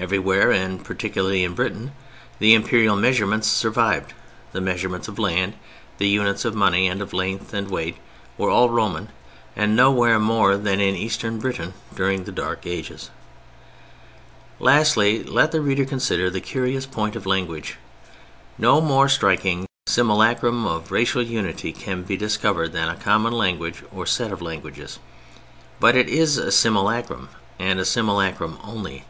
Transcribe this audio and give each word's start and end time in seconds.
Everywhere, 0.00 0.52
and 0.52 0.84
particularly 0.84 1.42
in 1.42 1.54
Britain, 1.54 1.90
the 2.38 2.54
Imperial 2.54 2.94
measurements 2.94 3.48
survived—the 3.48 4.60
measurement 4.60 5.08
of 5.08 5.18
land, 5.18 5.54
the 5.98 6.06
units 6.06 6.44
of 6.44 6.54
money 6.54 6.86
and 6.86 7.02
of 7.02 7.12
length 7.12 7.52
and 7.52 7.68
weight 7.68 7.96
were 8.36 8.48
all 8.48 8.70
Roman, 8.70 9.08
and 9.56 9.74
nowhere 9.74 10.20
more 10.20 10.56
than 10.56 10.78
in 10.80 10.94
Eastern 10.94 11.40
Britain 11.40 11.74
during 11.96 12.22
the 12.22 12.30
Dark 12.32 12.64
Ages. 12.64 13.10
Lastly, 14.60 15.24
let 15.24 15.50
the 15.50 15.60
reader 15.60 15.84
consider 15.84 16.30
the 16.30 16.40
curious 16.40 16.86
point 16.86 17.16
of 17.16 17.26
language. 17.26 17.76
No 18.56 18.80
more 18.80 19.08
striking 19.08 19.66
simulacrum 19.88 20.64
of 20.64 20.92
racial 20.92 21.22
unity 21.24 21.72
can 21.72 22.04
be 22.04 22.16
discovered 22.16 22.70
than 22.70 22.88
a 22.88 22.94
common 22.94 23.32
language 23.32 23.82
or 23.92 24.06
set 24.06 24.30
of 24.30 24.40
languages; 24.40 25.00
but 25.80 25.96
it 25.96 26.08
is 26.08 26.38
a 26.38 26.52
simulacrum, 26.52 27.30
and 27.58 27.80
a 27.80 27.84
simulacrum 27.84 28.60
only. 28.62 29.04